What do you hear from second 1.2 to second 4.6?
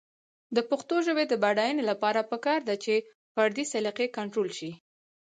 د بډاینې لپاره پکار ده چې فردي سلیقې کنټرول